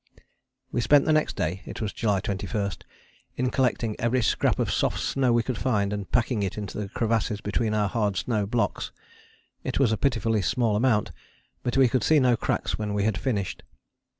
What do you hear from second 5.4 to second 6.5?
could find and packing